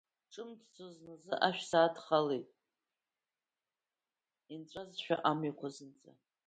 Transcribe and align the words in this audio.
Иҿымҭӡо 0.25 0.85
зназы 0.95 1.33
ашә 1.47 1.63
саадхалеит, 1.69 2.49
инҵәазшәа 4.53 5.15
амҩақәа 5.29 5.67
зынӡа. 5.75 6.11